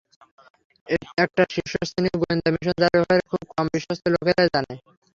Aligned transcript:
একটা 1.17 1.43
শীর্ষস্থানীয় 1.53 2.15
গোয়েন্দা 2.21 2.49
মিশন 2.53 2.75
যার 2.81 2.93
ব্যাপারে 2.95 3.21
খুব 3.29 3.41
কম 3.51 3.65
বিশ্বস্ত 3.73 4.03
লোকেরাই 4.13 4.49
জানে। 4.55 4.73